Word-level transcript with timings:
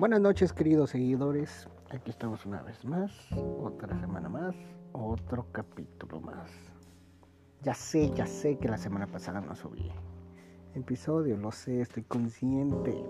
Buenas 0.00 0.22
noches 0.22 0.54
queridos 0.54 0.88
seguidores, 0.88 1.68
aquí 1.90 2.08
estamos 2.10 2.46
una 2.46 2.62
vez 2.62 2.86
más, 2.86 3.12
otra 3.62 4.00
semana 4.00 4.30
más, 4.30 4.56
otro 4.92 5.44
capítulo 5.52 6.22
más. 6.22 6.50
Ya 7.60 7.74
sé, 7.74 8.10
ya 8.14 8.26
sé 8.26 8.56
que 8.56 8.66
la 8.66 8.78
semana 8.78 9.06
pasada 9.06 9.42
no 9.42 9.54
subí 9.54 9.92
episodio, 10.74 11.36
lo 11.36 11.52
sé, 11.52 11.82
estoy 11.82 12.02
consciente. 12.04 13.04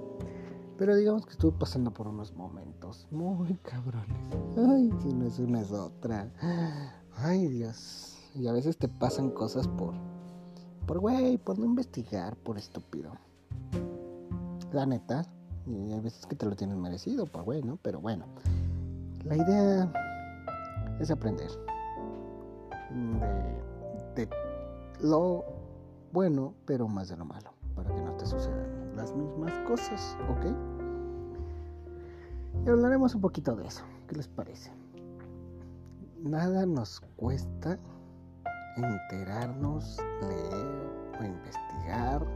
Pero 0.78 0.96
digamos 0.96 1.26
que 1.26 1.30
estuve 1.30 1.56
pasando 1.56 1.92
por 1.92 2.08
unos 2.08 2.34
momentos 2.34 3.06
muy 3.12 3.54
cabrones. 3.62 4.34
Ay, 4.58 4.90
si 5.00 5.14
no 5.14 5.28
es 5.28 5.38
una 5.38 5.60
es 5.60 5.70
otra. 5.70 6.28
Ay, 7.18 7.46
Dios. 7.46 8.18
Y 8.34 8.48
a 8.48 8.52
veces 8.52 8.76
te 8.76 8.88
pasan 8.88 9.30
cosas 9.30 9.68
por, 9.68 9.94
por 10.88 10.98
güey, 10.98 11.38
por 11.38 11.56
no 11.56 11.66
investigar, 11.66 12.34
por 12.38 12.58
estúpido. 12.58 13.12
La 14.72 14.86
neta, 14.86 15.22
y 15.70 15.92
hay 15.92 16.00
veces 16.00 16.26
que 16.26 16.36
te 16.36 16.46
lo 16.46 16.56
tienes 16.56 16.76
merecido, 16.76 17.26
pues 17.26 17.44
bueno, 17.44 17.78
pero 17.82 18.00
bueno. 18.00 18.24
La 19.24 19.36
idea 19.36 19.92
es 20.98 21.10
aprender 21.10 21.50
de, 22.90 24.24
de 24.24 24.28
lo 25.00 25.44
bueno, 26.12 26.54
pero 26.66 26.88
más 26.88 27.08
de 27.08 27.16
lo 27.16 27.24
malo, 27.24 27.52
para 27.74 27.94
que 27.94 28.00
no 28.00 28.12
te 28.16 28.26
sucedan 28.26 28.96
las 28.96 29.14
mismas 29.14 29.52
cosas, 29.66 30.16
¿ok? 30.28 30.46
Y 32.66 32.68
hablaremos 32.68 33.14
un 33.14 33.20
poquito 33.20 33.54
de 33.54 33.66
eso, 33.66 33.84
¿qué 34.08 34.16
les 34.16 34.28
parece? 34.28 34.72
Nada 36.22 36.66
nos 36.66 37.00
cuesta 37.16 37.78
enterarnos, 38.76 39.98
leer 40.22 40.90
o 41.20 41.24
investigar 41.24 42.26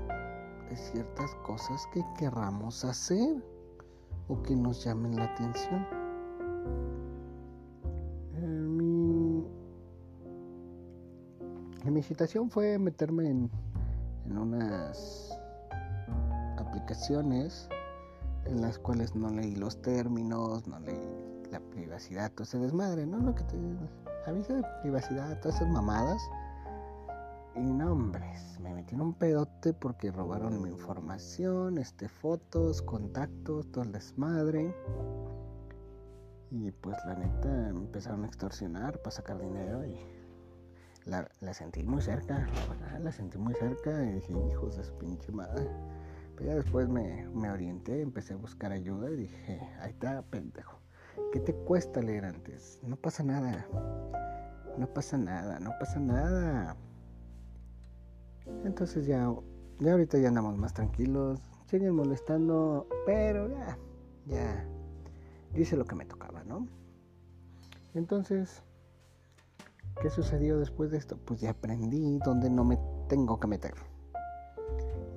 de 0.68 0.76
ciertas 0.76 1.34
cosas 1.46 1.86
que 1.92 2.04
querramos 2.18 2.84
hacer 2.84 3.42
o 4.28 4.42
que 4.42 4.56
nos 4.56 4.84
llamen 4.84 5.16
la 5.16 5.24
atención. 5.24 5.86
Mi, 11.84 11.90
mi 11.90 12.02
situación 12.02 12.50
fue 12.50 12.78
meterme 12.78 13.28
en, 13.28 13.50
en 14.26 14.38
unas 14.38 15.38
aplicaciones 16.58 17.68
en 18.46 18.60
las 18.60 18.78
cuales 18.78 19.14
no 19.14 19.30
leí 19.30 19.54
los 19.56 19.80
términos, 19.80 20.66
no 20.66 20.78
leí 20.80 20.98
la 21.50 21.60
privacidad, 21.60 22.32
todo 22.32 22.44
ese 22.44 22.58
desmadre, 22.58 23.06
¿no? 23.06 23.18
Lo 23.18 23.34
que 23.34 23.44
te 23.44 23.56
avisa 24.26 24.54
de 24.54 24.64
privacidad, 24.82 25.38
todas 25.40 25.56
esas 25.56 25.68
mamadas. 25.68 26.20
Y 27.56 27.60
no, 27.60 27.92
hombres, 27.92 28.58
me 28.60 28.74
metí 28.74 28.96
en 28.96 29.00
un 29.00 29.14
pedote 29.14 29.72
porque 29.72 30.10
robaron 30.10 30.60
mi 30.60 30.70
información, 30.70 31.78
este, 31.78 32.08
fotos, 32.08 32.82
contactos, 32.82 33.70
todo 33.70 33.84
el 33.84 33.92
desmadre. 33.92 34.74
Y 36.50 36.72
pues 36.72 36.96
la 37.06 37.14
neta 37.14 37.68
empezaron 37.68 38.24
a 38.24 38.26
extorsionar 38.26 38.98
para 38.98 39.12
sacar 39.12 39.40
dinero 39.40 39.84
y 39.84 39.96
la, 41.04 41.28
sentí 41.52 41.84
muy 41.84 42.02
cerca, 42.02 42.48
la 43.00 43.12
sentí 43.12 43.38
muy 43.38 43.54
cerca 43.54 44.02
y 44.02 44.14
dije, 44.14 44.32
hijos 44.50 44.76
de 44.76 44.84
su 44.84 44.96
pinche 44.98 45.30
madre. 45.30 45.68
Pero 46.36 46.50
ya 46.50 46.56
después 46.56 46.88
me, 46.88 47.28
me 47.28 47.50
orienté, 47.50 48.02
empecé 48.02 48.34
a 48.34 48.36
buscar 48.36 48.72
ayuda 48.72 49.10
y 49.10 49.16
dije, 49.16 49.60
ahí 49.80 49.90
está, 49.90 50.22
pendejo. 50.22 50.80
¿Qué 51.32 51.38
te 51.38 51.54
cuesta 51.54 52.00
leer 52.00 52.24
antes? 52.24 52.80
No 52.82 52.96
pasa 52.96 53.22
nada. 53.22 53.66
No 54.76 54.92
pasa 54.92 55.16
nada, 55.16 55.60
no 55.60 55.70
pasa 55.78 56.00
nada. 56.00 56.76
Entonces 58.64 59.06
ya, 59.06 59.32
ya 59.80 59.92
ahorita 59.92 60.18
ya 60.18 60.28
andamos 60.28 60.56
más 60.56 60.74
tranquilos. 60.74 61.40
Siguen 61.66 61.94
molestando, 61.94 62.86
pero 63.06 63.48
ya, 63.48 63.78
ya. 64.26 64.68
Hice 65.54 65.76
lo 65.76 65.84
que 65.84 65.94
me 65.94 66.04
tocaba, 66.04 66.44
¿no? 66.44 66.66
Entonces, 67.94 68.62
¿qué 70.02 70.10
sucedió 70.10 70.58
después 70.58 70.90
de 70.90 70.98
esto? 70.98 71.16
Pues 71.16 71.40
ya 71.40 71.50
aprendí 71.50 72.18
dónde 72.18 72.50
no 72.50 72.64
me 72.64 72.78
tengo 73.08 73.38
que 73.38 73.46
meter. 73.46 73.74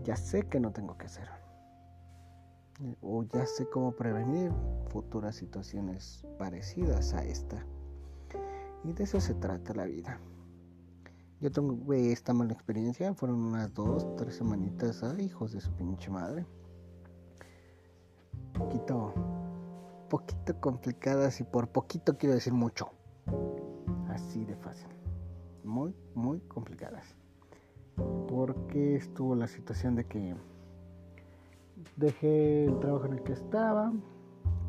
Ya 0.03 0.15
sé 0.15 0.43
que 0.43 0.59
no 0.59 0.71
tengo 0.71 0.97
que 0.97 1.07
hacer. 1.07 1.27
O 3.01 3.23
ya 3.23 3.45
sé 3.47 3.67
cómo 3.67 3.93
prevenir 3.93 4.51
futuras 4.89 5.35
situaciones 5.35 6.25
parecidas 6.37 7.13
a 7.13 7.23
esta. 7.23 7.65
Y 8.83 8.93
de 8.93 9.03
eso 9.03 9.19
se 9.19 9.33
trata 9.33 9.73
la 9.73 9.85
vida. 9.85 10.19
Yo 11.39 11.51
tengo 11.51 11.93
esta 11.93 12.33
mala 12.33 12.53
experiencia, 12.53 13.13
fueron 13.13 13.39
unas 13.39 13.71
dos, 13.71 14.15
tres 14.15 14.35
semanitas, 14.37 15.03
ay, 15.03 15.25
hijos 15.25 15.51
de 15.51 15.61
su 15.61 15.71
pinche 15.73 16.09
madre. 16.09 16.47
Poquito, 18.57 19.13
poquito 20.09 20.59
complicadas 20.59 21.39
y 21.39 21.43
por 21.43 21.67
poquito 21.67 22.17
quiero 22.17 22.33
decir 22.33 22.53
mucho. 22.53 22.89
Así 24.09 24.45
de 24.45 24.55
fácil. 24.55 24.89
Muy, 25.63 25.93
muy 26.15 26.39
complicadas. 26.39 27.15
Porque 28.27 28.95
estuvo 28.95 29.35
la 29.35 29.47
situación 29.47 29.93
de 29.93 30.05
que 30.05 30.35
dejé 31.97 32.65
el 32.65 32.79
trabajo 32.79 33.05
en 33.05 33.13
el 33.13 33.21
que 33.21 33.33
estaba, 33.33 33.93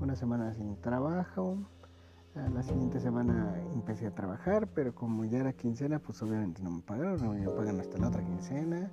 una 0.02 0.16
semana 0.16 0.52
sin 0.52 0.78
trabajo, 0.82 1.56
la 2.54 2.62
siguiente 2.62 3.00
semana 3.00 3.54
empecé 3.75 4.06
a 4.06 4.15
trabajar, 4.15 4.69
pero 4.69 4.94
como 4.94 5.25
ya 5.25 5.38
era 5.38 5.53
quincena, 5.53 5.99
pues 5.99 6.22
obviamente 6.22 6.62
no 6.62 6.71
me 6.71 6.82
pagaron, 6.82 7.22
no 7.22 7.32
me 7.32 7.49
pagan 7.49 7.81
hasta 7.81 7.99
la 7.99 8.09
otra 8.09 8.25
quincena. 8.25 8.91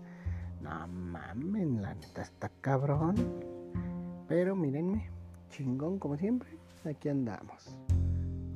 No 0.61 0.87
mames, 0.87 1.67
la 1.81 1.93
neta 1.93 2.23
está 2.23 2.49
cabrón. 2.61 3.15
Pero 4.27 4.55
mírenme, 4.55 5.09
chingón 5.49 5.99
como 5.99 6.17
siempre, 6.17 6.49
aquí 6.83 7.09
andamos. 7.09 7.79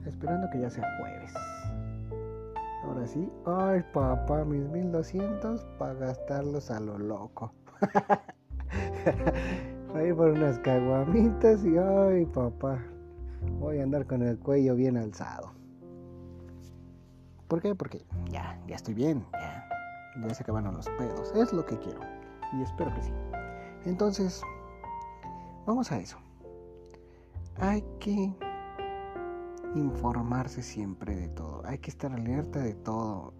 Esperando 0.06 0.50
que 0.50 0.62
ya 0.62 0.70
sea 0.70 0.86
jueves. 1.00 1.34
Ahora 2.84 3.06
sí, 3.06 3.30
ay 3.46 3.84
papá, 3.94 4.44
mis 4.46 4.68
1200 4.70 5.64
para 5.78 5.94
gastarlos 5.94 6.72
a 6.72 6.80
lo 6.80 6.98
loco. 6.98 7.54
Voy 9.94 10.14
por 10.14 10.32
unas 10.32 10.58
caguamitas 10.60 11.64
y 11.66 11.78
ay 11.78 12.26
papá, 12.26 12.80
voy 13.60 13.80
a 13.80 13.84
andar 13.84 14.06
con 14.06 14.22
el 14.22 14.40
cuello 14.40 14.76
bien 14.76 14.98
alzado. 14.98 15.52
¿Por 17.48 17.62
qué? 17.62 17.74
Porque 17.74 18.06
ya, 18.30 18.62
ya 18.68 18.76
estoy 18.76 18.94
bien, 18.94 19.26
ya, 19.34 19.68
ya 20.22 20.34
se 20.34 20.44
acabaron 20.44 20.76
los 20.76 20.88
pedos. 20.90 21.34
Es 21.36 21.52
lo 21.52 21.66
que 21.66 21.78
quiero. 21.80 22.00
Y 22.54 22.62
espero 22.62 22.94
que 22.94 23.02
sí. 23.02 23.12
Entonces, 23.86 24.42
vamos 25.66 25.92
a 25.92 26.00
eso. 26.00 26.18
Hay 27.58 27.84
que 28.00 28.34
informarse 29.76 30.62
siempre 30.62 31.16
de 31.16 31.28
todo. 31.30 31.64
Hay 31.66 31.80
que 31.80 31.90
estar 31.90 32.12
alerta 32.12 32.60
de 32.60 32.74
todo. 32.76 33.34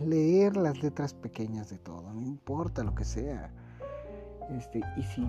Leer 0.00 0.56
las 0.56 0.82
letras 0.82 1.14
pequeñas 1.14 1.70
de 1.70 1.78
todo. 1.78 2.12
No 2.12 2.22
importa 2.22 2.84
lo 2.84 2.94
que 2.94 3.04
sea. 3.04 3.50
Este, 4.50 4.80
y 4.96 5.02
si 5.02 5.26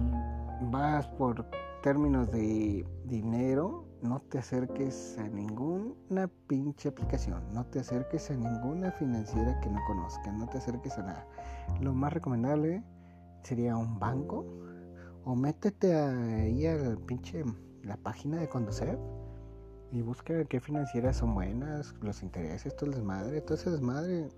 vas 0.71 1.07
por 1.07 1.45
términos 1.81 2.31
de 2.31 2.85
dinero, 3.05 3.85
no 4.01 4.19
te 4.19 4.39
acerques 4.39 5.17
a 5.17 5.27
ninguna 5.27 6.27
pinche 6.47 6.89
aplicación, 6.89 7.43
no 7.53 7.65
te 7.65 7.79
acerques 7.79 8.29
a 8.31 8.35
ninguna 8.35 8.91
financiera 8.91 9.59
que 9.61 9.69
no 9.69 9.79
conozcas, 9.87 10.33
no 10.33 10.47
te 10.47 10.57
acerques 10.57 10.97
a 10.97 11.03
nada. 11.03 11.27
Lo 11.81 11.93
más 11.93 12.13
recomendable 12.13 12.83
sería 13.43 13.75
un 13.75 13.99
banco 13.99 14.45
o 15.23 15.35
métete 15.35 15.95
ahí 15.95 16.65
a 16.65 16.75
la 16.75 16.95
pinche 16.95 17.43
la 17.83 17.97
página 17.97 18.37
de 18.37 18.49
Conducef 18.49 18.99
y 19.91 20.01
busca 20.01 20.43
qué 20.45 20.59
financieras 20.59 21.17
son 21.17 21.33
buenas, 21.33 21.95
los 22.01 22.21
intereses, 22.21 22.75
todo 22.75 22.87
el 22.87 22.95
desmadre, 22.95 23.41
todo 23.41 23.55
ese 23.55 23.71
desmadre, 23.71 24.29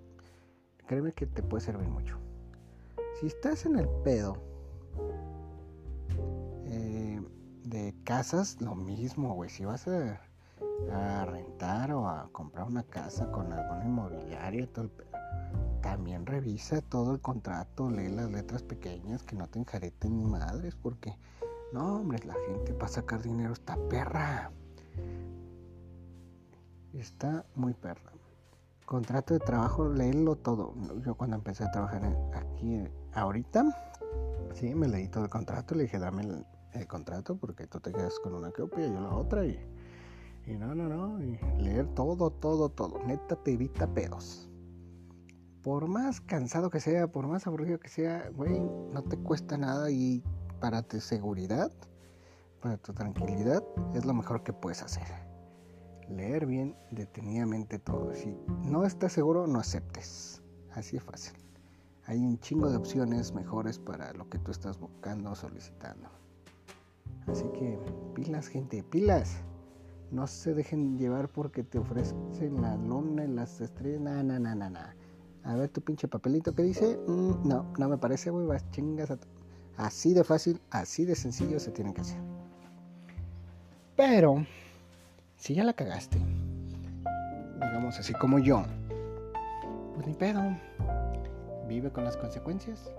créeme 0.87 1.11
que 1.13 1.25
te 1.25 1.41
puede 1.41 1.61
servir 1.63 1.89
mucho. 1.89 2.17
Si 3.19 3.27
estás 3.27 3.65
en 3.65 3.77
el 3.77 3.87
pedo 4.03 4.37
de 7.69 7.95
casas, 8.03 8.59
lo 8.61 8.75
mismo, 8.75 9.35
güey. 9.35 9.49
Si 9.49 9.63
vas 9.65 9.87
a, 9.87 10.19
rentar 11.25 11.91
o 11.91 12.07
a 12.07 12.29
comprar 12.31 12.65
una 12.65 12.83
casa 12.83 13.31
con 13.31 13.53
alguna 13.53 13.85
inmobiliaria, 13.85 14.67
todo 14.71 14.89
también 15.81 16.25
revisa 16.25 16.81
todo 16.81 17.13
el 17.13 17.21
contrato, 17.21 17.89
lee 17.89 18.09
las 18.09 18.29
letras 18.29 18.63
pequeñas, 18.63 19.23
que 19.23 19.35
no 19.35 19.47
te 19.47 19.59
enjareten 19.59 20.17
ni 20.17 20.25
madres, 20.25 20.75
porque 20.75 21.17
no, 21.71 21.97
hombre, 21.97 22.19
la 22.25 22.35
gente 22.47 22.73
para 22.73 22.91
sacar 22.91 23.21
dinero 23.21 23.53
está 23.53 23.77
perra. 23.89 24.51
Está 26.93 27.45
muy 27.55 27.73
perra. 27.73 28.11
Contrato 28.85 29.35
de 29.35 29.39
trabajo, 29.39 29.87
léelo 29.87 30.35
todo. 30.35 30.73
Yo 31.05 31.15
cuando 31.15 31.35
empecé 31.37 31.63
a 31.63 31.71
trabajar 31.71 32.03
aquí 32.33 32.83
ahorita, 33.13 33.63
sí, 34.53 34.73
me 34.73 34.87
leí 34.87 35.07
todo 35.07 35.23
el 35.25 35.29
contrato, 35.29 35.75
le 35.75 35.83
dije, 35.83 35.99
dame 35.99 36.23
el, 36.23 36.45
el 36.73 36.87
contrato 36.87 37.35
porque 37.37 37.67
tú 37.67 37.79
te 37.79 37.91
quedas 37.91 38.19
con 38.19 38.33
una 38.33 38.51
copia 38.51 38.85
y 38.85 38.91
yo 38.91 38.99
la 38.99 39.15
otra 39.15 39.45
y, 39.45 39.59
y 40.45 40.57
no, 40.57 40.75
no, 40.75 40.87
no, 40.87 41.17
leer 41.57 41.87
todo, 41.93 42.29
todo, 42.31 42.69
todo. 42.69 42.99
Neta 43.05 43.35
te 43.35 43.53
evita 43.53 43.87
pedos. 43.87 44.49
Por 45.61 45.87
más 45.87 46.21
cansado 46.21 46.69
que 46.69 46.79
sea, 46.79 47.11
por 47.11 47.27
más 47.27 47.45
aburrido 47.45 47.79
que 47.79 47.89
sea, 47.89 48.29
güey, 48.35 48.59
no 48.59 49.03
te 49.03 49.17
cuesta 49.17 49.57
nada 49.57 49.91
y 49.91 50.23
para 50.59 50.81
tu 50.83 50.99
seguridad, 50.99 51.71
para 52.61 52.77
tu 52.77 52.93
tranquilidad, 52.93 53.63
es 53.93 54.05
lo 54.05 54.13
mejor 54.13 54.43
que 54.43 54.53
puedes 54.53 54.81
hacer. 54.81 55.07
Leer 56.09 56.45
bien 56.45 56.75
detenidamente 56.91 57.77
todo. 57.77 58.13
Si 58.13 58.35
no 58.63 58.85
estás 58.85 59.13
seguro, 59.13 59.47
no 59.47 59.59
aceptes. 59.59 60.41
Así 60.71 60.97
es 60.97 61.03
fácil. 61.03 61.37
Hay 62.05 62.19
un 62.19 62.39
chingo 62.39 62.69
de 62.69 62.77
opciones 62.77 63.33
mejores 63.33 63.77
para 63.77 64.13
lo 64.13 64.27
que 64.29 64.39
tú 64.39 64.51
estás 64.51 64.79
buscando 64.79 65.31
o 65.31 65.35
solicitando. 65.35 66.09
Así 67.31 67.45
que 67.49 67.77
pilas, 68.15 68.47
gente, 68.47 68.83
pilas. 68.83 69.37
No 70.11 70.25
se 70.25 70.55
dejen 70.55 70.97
llevar 70.97 71.29
porque 71.29 71.63
te 71.63 71.77
ofrecen 71.77 72.61
la 72.61 72.75
luna 72.75 73.25
y 73.25 73.27
las 73.27 73.61
estrellas. 73.61 74.01
Na, 74.01 74.23
na, 74.23 74.39
na, 74.39 74.55
na, 74.55 74.95
A 75.43 75.55
ver 75.55 75.69
tu 75.69 75.81
pinche 75.81 76.07
papelito 76.07 76.53
que 76.55 76.63
dice. 76.63 76.97
Mm, 77.07 77.47
no, 77.47 77.65
no 77.77 77.89
me 77.89 77.97
parece, 77.97 78.31
güey. 78.31 78.47
Vas 78.47 78.69
chingas 78.71 79.11
a. 79.11 79.19
Así 79.77 80.13
de 80.13 80.25
fácil, 80.25 80.59
así 80.71 81.05
de 81.05 81.15
sencillo 81.15 81.59
se 81.59 81.71
tiene 81.71 81.93
que 81.93 82.01
hacer. 82.01 82.19
Pero, 83.95 84.45
si 85.37 85.53
ya 85.53 85.63
la 85.63 85.71
cagaste, 85.73 86.17
digamos 87.55 87.97
así 87.97 88.13
como 88.13 88.39
yo, 88.39 88.63
pues 89.93 90.05
ni 90.05 90.13
pedo. 90.13 90.41
Vive 91.67 91.91
con 91.91 92.03
las 92.03 92.17
consecuencias. 92.17 92.91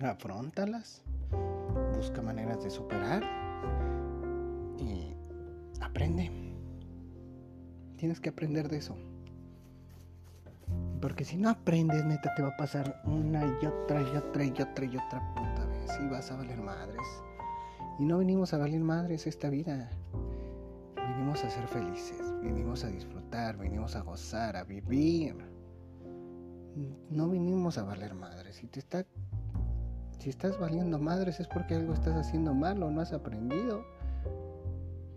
Afrontalas. 0.00 1.02
Busca 1.96 2.20
maneras 2.20 2.62
de 2.62 2.70
superar. 2.70 3.22
Y 4.78 5.16
aprende. 5.80 6.30
Tienes 7.96 8.20
que 8.20 8.28
aprender 8.28 8.68
de 8.68 8.76
eso. 8.76 8.96
Porque 11.00 11.24
si 11.24 11.36
no 11.36 11.48
aprendes, 11.48 12.04
neta, 12.04 12.34
te 12.34 12.42
va 12.42 12.48
a 12.48 12.56
pasar 12.56 13.00
una 13.04 13.44
y 13.62 13.66
otra 13.66 14.02
y 14.02 14.16
otra 14.16 14.44
y 14.44 14.50
otra 14.50 14.84
y 14.84 14.96
otra 14.96 15.34
puta 15.34 15.64
vez. 15.66 15.90
Y 16.02 16.08
vas 16.08 16.30
a 16.30 16.36
valer 16.36 16.58
madres. 16.60 17.06
Y 17.98 18.04
no 18.04 18.18
venimos 18.18 18.52
a 18.52 18.58
valer 18.58 18.80
madres 18.80 19.26
esta 19.26 19.48
vida. 19.48 19.88
Venimos 20.96 21.44
a 21.44 21.50
ser 21.50 21.66
felices. 21.68 22.20
Venimos 22.42 22.84
a 22.84 22.88
disfrutar. 22.88 23.56
Venimos 23.56 23.96
a 23.96 24.00
gozar, 24.00 24.56
a 24.56 24.64
vivir. 24.64 25.36
No 27.10 27.28
vinimos 27.30 27.78
a 27.78 27.84
valer 27.84 28.14
madres. 28.14 28.56
Si 28.56 28.66
te 28.66 28.80
está. 28.80 29.06
Si 30.18 30.30
estás 30.30 30.58
valiendo 30.58 30.98
madres 30.98 31.40
es 31.40 31.46
porque 31.46 31.74
algo 31.74 31.92
estás 31.92 32.14
haciendo 32.14 32.54
mal 32.54 32.82
o 32.82 32.90
no 32.90 33.00
has 33.00 33.12
aprendido. 33.12 33.84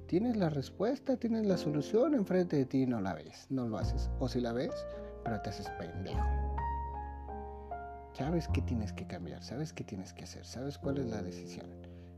Tienes 0.08 0.38
la 0.38 0.50
respuesta, 0.50 1.18
tienes 1.18 1.46
la 1.46 1.58
solución 1.58 2.16
enfrente 2.16 2.58
de 2.58 2.66
ti 2.66 2.84
y 2.84 2.88
no 2.88 3.00
la 3.00 3.14
ves, 3.14 3.48
no 3.50 3.68
lo 3.68 3.78
haces. 3.78 4.10
O 4.20 4.28
si 4.28 4.42
la 4.42 4.54
ves, 4.54 4.74
pero 5.24 5.40
te 5.42 5.50
haces 5.50 5.70
pendejo. 5.80 6.26
Sabes 8.14 8.48
qué 8.50 8.62
tienes 8.62 8.92
que 8.92 9.08
cambiar, 9.08 9.44
sabes 9.44 9.72
qué 9.72 9.84
tienes 9.84 10.14
que 10.14 10.24
hacer, 10.24 10.46
sabes 10.46 10.78
cuál 10.78 10.98
es 10.98 11.06
la 11.06 11.22
decisión. 11.22 11.68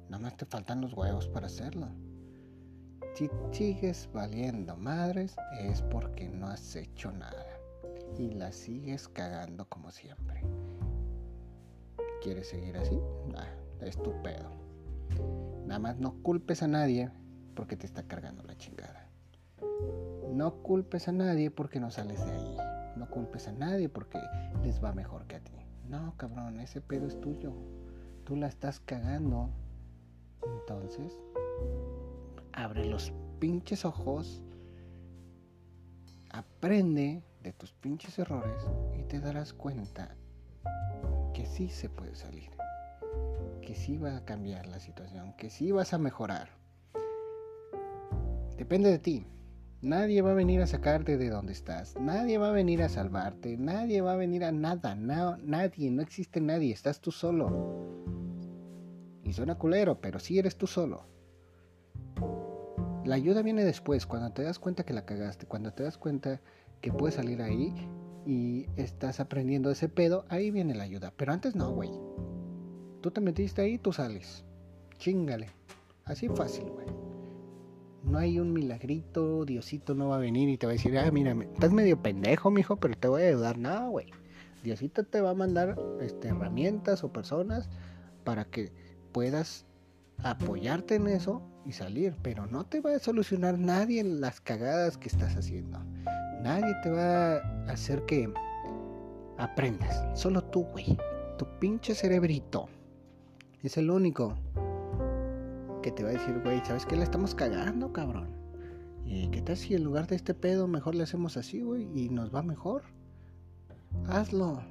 Nada 0.09 0.23
más 0.23 0.35
te 0.35 0.45
faltan 0.45 0.81
los 0.81 0.93
huevos 0.93 1.27
para 1.27 1.47
hacerlo. 1.47 1.87
Si 3.13 3.29
sigues 3.51 4.09
valiendo 4.13 4.75
madres 4.77 5.35
es 5.59 5.81
porque 5.83 6.29
no 6.29 6.47
has 6.47 6.75
hecho 6.75 7.11
nada 7.11 7.45
y 8.17 8.31
la 8.31 8.51
sigues 8.51 9.07
cagando 9.09 9.67
como 9.67 9.91
siempre. 9.91 10.40
¿Quieres 12.21 12.49
seguir 12.49 12.77
así? 12.77 12.99
Ah, 13.35 13.47
es 13.81 13.97
tu 13.97 14.11
pedo. 14.21 14.47
Nada 15.65 15.79
más 15.79 15.97
no 15.97 16.21
culpes 16.21 16.61
a 16.61 16.67
nadie 16.67 17.09
porque 17.55 17.75
te 17.75 17.87
está 17.87 18.03
cargando 18.03 18.43
la 18.43 18.55
chingada. 18.57 19.09
No 20.31 20.61
culpes 20.61 21.07
a 21.07 21.11
nadie 21.11 21.49
porque 21.49 21.79
no 21.79 21.89
sales 21.89 22.23
de 22.23 22.31
ahí. 22.31 22.57
No 22.95 23.09
culpes 23.09 23.47
a 23.47 23.53
nadie 23.53 23.89
porque 23.89 24.19
les 24.63 24.83
va 24.83 24.93
mejor 24.93 25.25
que 25.25 25.37
a 25.37 25.39
ti. 25.39 25.53
No, 25.89 26.13
cabrón, 26.17 26.59
ese 26.59 26.79
pedo 26.79 27.07
es 27.07 27.19
tuyo. 27.19 27.53
Tú 28.23 28.35
la 28.35 28.47
estás 28.47 28.79
cagando. 28.79 29.49
Entonces, 30.43 31.17
abre 32.53 32.85
los 32.85 33.11
pinches 33.39 33.83
ojos. 33.83 34.43
Aprende 36.29 37.23
de 37.41 37.51
tus 37.53 37.73
pinches 37.73 38.19
errores 38.19 38.63
y 38.99 39.03
te 39.03 39.19
darás 39.19 39.53
cuenta 39.53 40.15
que 41.33 41.45
sí 41.45 41.69
se 41.69 41.89
puede 41.89 42.15
salir. 42.15 42.49
Que 43.61 43.75
sí 43.75 43.97
va 43.97 44.17
a 44.17 44.25
cambiar 44.25 44.67
la 44.67 44.79
situación. 44.79 45.33
Que 45.33 45.49
sí 45.49 45.71
vas 45.71 45.93
a 45.93 45.97
mejorar. 45.97 46.49
Depende 48.57 48.89
de 48.89 48.99
ti. 48.99 49.27
Nadie 49.81 50.21
va 50.21 50.31
a 50.31 50.35
venir 50.35 50.61
a 50.61 50.67
sacarte 50.67 51.17
de 51.17 51.29
donde 51.29 51.53
estás. 51.53 51.95
Nadie 51.99 52.37
va 52.37 52.49
a 52.49 52.53
venir 52.53 52.83
a 52.83 52.89
salvarte. 52.89 53.57
Nadie 53.57 54.01
va 54.01 54.13
a 54.13 54.17
venir 54.17 54.43
a 54.43 54.51
nada. 54.51 54.95
nadie. 54.95 55.91
No 55.91 56.01
existe 56.01 56.39
nadie. 56.41 56.73
Estás 56.73 57.01
tú 57.01 57.11
solo. 57.11 58.01
Y 59.23 59.33
suena 59.33 59.55
culero, 59.55 59.99
pero 59.99 60.19
sí 60.19 60.37
eres 60.37 60.57
tú 60.57 60.67
solo. 60.67 61.05
La 63.05 63.15
ayuda 63.15 63.41
viene 63.41 63.65
después, 63.65 64.05
cuando 64.05 64.31
te 64.31 64.43
das 64.43 64.59
cuenta 64.59 64.83
que 64.83 64.93
la 64.93 65.05
cagaste, 65.05 65.47
cuando 65.47 65.73
te 65.73 65.83
das 65.83 65.97
cuenta 65.97 66.39
que 66.81 66.91
puedes 66.93 67.15
salir 67.15 67.41
ahí 67.41 67.73
y 68.25 68.67
estás 68.75 69.19
aprendiendo 69.19 69.71
ese 69.71 69.89
pedo, 69.89 70.25
ahí 70.29 70.51
viene 70.51 70.75
la 70.75 70.83
ayuda. 70.83 71.13
Pero 71.15 71.33
antes 71.33 71.55
no, 71.55 71.71
güey. 71.71 71.91
Tú 73.01 73.11
te 73.11 73.21
metiste 73.21 73.61
ahí, 73.61 73.77
tú 73.77 73.93
sales. 73.93 74.45
Chingale. 74.97 75.47
Así 76.05 76.27
fácil, 76.27 76.65
güey 76.69 77.01
no 78.03 78.17
hay 78.17 78.39
un 78.39 78.53
milagrito, 78.53 79.45
Diosito 79.45 79.93
no 79.95 80.09
va 80.09 80.17
a 80.17 80.19
venir 80.19 80.49
y 80.49 80.57
te 80.57 80.65
va 80.65 80.71
a 80.71 80.73
decir, 80.73 80.97
ah, 80.97 81.09
mira, 81.11 81.35
estás 81.53 81.71
medio 81.71 82.01
pendejo, 82.01 82.51
mijo, 82.51 82.77
pero 82.77 82.95
te 82.95 83.07
voy 83.07 83.23
a 83.23 83.27
ayudar. 83.27 83.57
No, 83.57 83.89
güey. 83.89 84.07
Diosito 84.63 85.03
te 85.03 85.21
va 85.21 85.31
a 85.31 85.35
mandar 85.35 85.77
este, 86.01 86.29
herramientas 86.29 87.03
o 87.03 87.11
personas 87.11 87.69
para 88.23 88.45
que 88.45 88.71
puedas 89.11 89.65
apoyarte 90.23 90.95
en 90.95 91.07
eso 91.07 91.41
y 91.65 91.73
salir, 91.73 92.15
pero 92.21 92.45
no 92.47 92.65
te 92.65 92.81
va 92.81 92.95
a 92.95 92.99
solucionar 92.99 93.57
nadie 93.57 94.03
las 94.03 94.39
cagadas 94.41 94.97
que 94.97 95.09
estás 95.09 95.35
haciendo. 95.35 95.79
Nadie 96.43 96.73
te 96.83 96.89
va 96.89 97.35
a 97.35 97.71
hacer 97.71 98.03
que 98.05 98.31
aprendas. 99.37 100.19
Solo 100.19 100.43
tú, 100.43 100.63
güey. 100.71 100.97
Tu 101.37 101.45
pinche 101.59 101.93
cerebrito. 101.95 102.67
Es 103.63 103.77
el 103.77 103.91
único 103.91 104.35
que 105.81 105.91
te 105.91 106.03
va 106.03 106.09
a 106.09 106.13
decir, 106.13 106.39
güey, 106.43 106.59
¿sabes 106.65 106.85
qué? 106.85 106.95
Le 106.95 107.03
estamos 107.03 107.35
cagando, 107.35 107.91
cabrón. 107.93 108.29
¿Y 109.05 109.27
qué 109.29 109.41
tal 109.41 109.57
si 109.57 109.75
en 109.75 109.83
lugar 109.83 110.07
de 110.07 110.15
este 110.15 110.33
pedo 110.33 110.67
mejor 110.67 110.95
le 110.95 111.03
hacemos 111.03 111.37
así, 111.37 111.61
güey? 111.61 111.87
Y 111.95 112.09
nos 112.09 112.33
va 112.33 112.41
mejor. 112.43 112.83
Hazlo. 114.07 114.61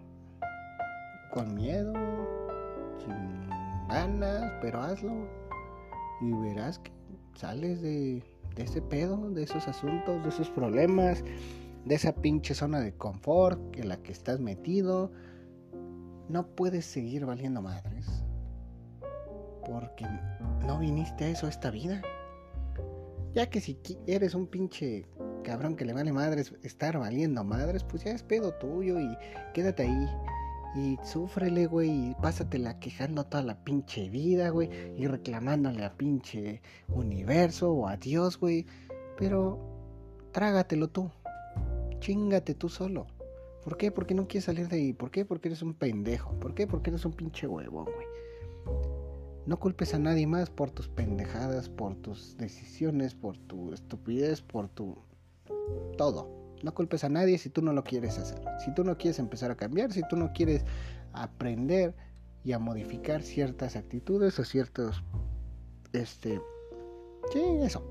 Con 1.32 1.54
miedo, 1.54 1.92
sin 2.98 3.48
ganas, 3.88 4.52
pero 4.60 4.80
hazlo. 4.80 5.12
Y 6.20 6.32
verás 6.32 6.78
que 6.78 6.90
sales 7.34 7.80
de 7.80 8.22
ese 8.56 8.82
pedo, 8.82 9.30
de 9.30 9.44
esos 9.44 9.66
asuntos, 9.68 10.22
de 10.22 10.28
esos 10.28 10.50
problemas, 10.50 11.24
de 11.84 11.94
esa 11.94 12.14
pinche 12.14 12.54
zona 12.54 12.80
de 12.80 12.94
confort 12.94 13.76
en 13.76 13.88
la 13.88 13.96
que 13.98 14.12
estás 14.12 14.40
metido. 14.40 15.12
No 16.28 16.46
puedes 16.46 16.84
seguir 16.84 17.26
valiendo 17.26 17.62
madres 17.62 18.24
porque 19.70 20.06
no 20.66 20.78
viniste 20.78 21.24
a 21.24 21.28
eso 21.28 21.46
esta 21.46 21.70
vida. 21.70 22.02
Ya 23.34 23.48
que 23.48 23.60
si 23.60 23.78
eres 24.06 24.34
un 24.34 24.48
pinche 24.48 25.06
cabrón 25.44 25.76
que 25.76 25.84
le 25.84 25.92
vale 25.92 26.12
madres 26.12 26.52
estar 26.62 26.98
valiendo 26.98 27.44
madres, 27.44 27.84
pues 27.84 28.04
ya 28.04 28.10
es 28.10 28.22
pedo 28.22 28.52
tuyo 28.54 28.98
y 28.98 29.16
quédate 29.54 29.84
ahí. 29.84 30.08
Y 30.74 30.98
súfrele, 31.04 31.66
güey, 31.66 32.10
y 32.10 32.14
pásatela 32.20 32.78
quejando 32.78 33.24
toda 33.24 33.42
la 33.42 33.64
pinche 33.64 34.08
vida, 34.08 34.50
güey, 34.50 34.70
y 34.96 35.06
reclamándole 35.06 35.84
a 35.84 35.96
pinche 35.96 36.62
universo 36.88 37.72
o 37.72 37.88
a 37.88 37.96
Dios, 37.96 38.38
güey. 38.38 38.66
Pero 39.16 39.58
trágatelo 40.32 40.88
tú. 40.88 41.10
Chingate 42.00 42.54
tú 42.54 42.68
solo. 42.68 43.06
¿Por 43.62 43.76
qué? 43.76 43.90
Porque 43.90 44.14
no 44.14 44.26
quieres 44.26 44.46
salir 44.46 44.68
de 44.68 44.76
ahí. 44.76 44.92
¿Por 44.92 45.10
qué? 45.10 45.24
Porque 45.24 45.48
eres 45.48 45.62
un 45.62 45.74
pendejo. 45.74 46.32
¿Por 46.40 46.54
qué? 46.54 46.66
Porque 46.66 46.90
eres 46.90 47.04
un 47.04 47.12
pinche 47.12 47.46
huevón, 47.46 47.84
güey. 47.84 48.06
No 49.46 49.58
culpes 49.58 49.94
a 49.94 49.98
nadie 49.98 50.26
más 50.26 50.50
por 50.50 50.70
tus 50.70 50.88
pendejadas, 50.88 51.68
por 51.68 51.94
tus 51.96 52.36
decisiones, 52.36 53.14
por 53.14 53.36
tu 53.36 53.72
estupidez, 53.72 54.42
por 54.42 54.68
tu... 54.68 54.96
todo. 55.96 56.54
No 56.62 56.74
culpes 56.74 57.04
a 57.04 57.08
nadie 57.08 57.38
si 57.38 57.50
tú 57.50 57.62
no 57.62 57.72
lo 57.72 57.84
quieres 57.84 58.18
hacer. 58.18 58.40
Si 58.64 58.72
tú 58.74 58.84
no 58.84 58.96
quieres 58.96 59.18
empezar 59.18 59.50
a 59.50 59.56
cambiar, 59.56 59.92
si 59.92 60.02
tú 60.08 60.16
no 60.16 60.32
quieres 60.32 60.64
aprender 61.12 61.94
y 62.44 62.52
a 62.52 62.58
modificar 62.58 63.22
ciertas 63.22 63.76
actitudes 63.76 64.38
o 64.38 64.44
ciertos... 64.44 65.02
Este... 65.92 66.40
Sí, 67.32 67.42
eso. 67.62 67.82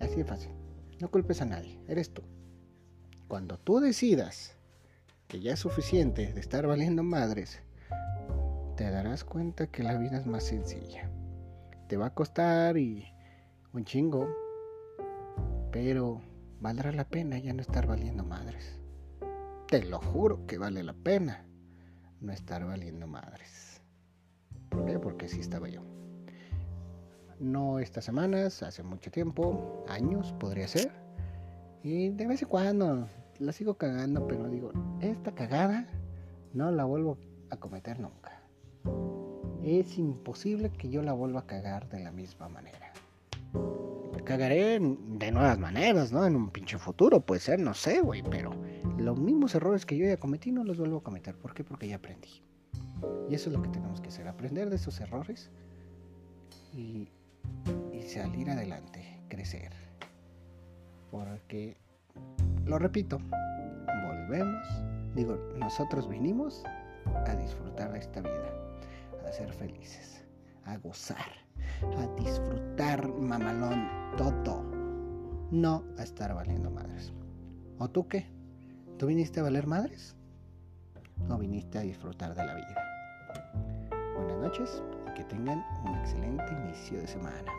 Así 0.00 0.16
de 0.16 0.24
fácil. 0.24 0.50
No 1.00 1.10
culpes 1.10 1.40
a 1.42 1.44
nadie. 1.44 1.78
Eres 1.88 2.12
tú. 2.12 2.22
Cuando 3.28 3.58
tú 3.58 3.78
decidas 3.78 4.56
que 5.28 5.40
ya 5.40 5.52
es 5.52 5.60
suficiente 5.60 6.32
de 6.32 6.40
estar 6.40 6.66
valiendo 6.66 7.02
madres 7.02 7.60
te 8.74 8.90
darás 8.90 9.22
cuenta 9.22 9.66
que 9.66 9.82
la 9.82 9.98
vida 9.98 10.16
es 10.16 10.26
más 10.26 10.44
sencilla. 10.44 11.10
Te 11.88 11.98
va 11.98 12.06
a 12.06 12.14
costar 12.14 12.78
y 12.78 13.12
un 13.74 13.84
chingo, 13.84 14.28
pero 15.72 16.22
valdrá 16.60 16.90
la 16.92 17.04
pena 17.04 17.38
ya 17.38 17.52
no 17.52 17.60
estar 17.60 17.86
valiendo 17.86 18.24
madres. 18.24 18.78
Te 19.66 19.84
lo 19.84 19.98
juro 19.98 20.46
que 20.46 20.56
vale 20.56 20.82
la 20.82 20.94
pena 20.94 21.44
no 22.20 22.32
estar 22.32 22.64
valiendo 22.64 23.06
madres. 23.06 23.82
¿Por 24.70 24.86
qué? 24.86 24.98
Porque 24.98 25.26
así 25.26 25.40
estaba 25.40 25.68
yo. 25.68 25.82
no 27.40 27.78
estas 27.78 28.06
semanas, 28.06 28.62
hace 28.62 28.82
mucho 28.82 29.10
tiempo, 29.10 29.84
años 29.86 30.32
podría 30.40 30.66
ser. 30.66 30.92
Y 31.82 32.10
de 32.10 32.26
vez 32.26 32.42
en 32.42 32.48
cuando 32.48 33.08
la 33.38 33.52
sigo 33.52 33.74
cagando, 33.74 34.26
pero 34.26 34.48
digo, 34.48 34.72
esta 35.00 35.32
cagada 35.32 35.86
no 36.54 36.70
la 36.70 36.84
vuelvo 36.84 37.18
a 37.50 37.56
cometer 37.56 38.00
nunca. 38.00 38.40
Es 39.62 39.98
imposible 39.98 40.70
que 40.70 40.88
yo 40.88 41.02
la 41.02 41.12
vuelva 41.12 41.40
a 41.40 41.46
cagar 41.46 41.88
de 41.88 42.00
la 42.00 42.10
misma 42.10 42.48
manera. 42.48 42.92
Cagaré 44.24 44.78
de 44.78 45.32
nuevas 45.32 45.58
maneras, 45.58 46.12
¿no? 46.12 46.26
En 46.26 46.36
un 46.36 46.50
pinche 46.50 46.76
futuro 46.76 47.20
puede 47.20 47.40
ser, 47.40 47.60
no 47.60 47.72
sé, 47.72 48.00
güey, 48.00 48.22
pero 48.22 48.50
los 48.98 49.18
mismos 49.18 49.54
errores 49.54 49.86
que 49.86 49.96
yo 49.96 50.06
ya 50.06 50.18
cometí 50.18 50.52
no 50.52 50.64
los 50.64 50.78
vuelvo 50.78 50.98
a 50.98 51.02
cometer. 51.02 51.34
¿Por 51.34 51.54
qué? 51.54 51.64
Porque 51.64 51.88
ya 51.88 51.96
aprendí. 51.96 52.42
Y 53.30 53.34
eso 53.34 53.48
es 53.48 53.56
lo 53.56 53.62
que 53.62 53.68
tenemos 53.70 54.00
que 54.00 54.08
hacer, 54.08 54.28
aprender 54.28 54.68
de 54.68 54.76
esos 54.76 55.00
errores 55.00 55.50
y, 56.74 57.08
y 57.92 58.02
salir 58.02 58.50
adelante, 58.50 59.20
crecer. 59.28 59.72
Porque, 61.10 61.78
lo 62.68 62.78
repito, 62.78 63.18
volvemos, 64.06 64.66
digo, 65.14 65.36
nosotros 65.56 66.06
vinimos 66.06 66.62
a 67.26 67.34
disfrutar 67.34 67.92
de 67.92 67.98
esta 67.98 68.20
vida, 68.20 68.52
a 69.26 69.32
ser 69.32 69.50
felices, 69.52 70.22
a 70.66 70.76
gozar, 70.76 71.32
a 71.82 72.06
disfrutar 72.22 73.08
mamalón 73.08 73.88
todo, 74.18 74.62
no 75.50 75.82
a 75.96 76.02
estar 76.02 76.34
valiendo 76.34 76.70
madres. 76.70 77.12
¿O 77.78 77.88
tú 77.88 78.06
qué? 78.06 78.26
¿Tú 78.98 79.06
viniste 79.06 79.40
a 79.40 79.44
valer 79.44 79.66
madres? 79.66 80.14
¿O 81.30 81.38
viniste 81.38 81.78
a 81.78 81.82
disfrutar 81.82 82.34
de 82.34 82.44
la 82.44 82.54
vida? 82.54 82.84
Buenas 84.14 84.38
noches 84.38 84.82
y 85.08 85.14
que 85.14 85.24
tengan 85.24 85.64
un 85.86 85.94
excelente 85.94 86.52
inicio 86.52 87.00
de 87.00 87.06
semana. 87.06 87.52